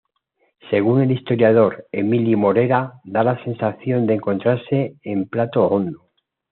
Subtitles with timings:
[0.71, 6.07] Según el historiador Emili Morera, da la sensación de encontrarse en plato hondo.